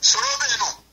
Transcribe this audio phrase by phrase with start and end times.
[0.00, 0.87] ソまベの